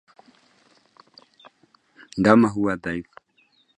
Ndama 2.19 2.47
huwa 2.49 2.75
dhaifu 2.77 3.11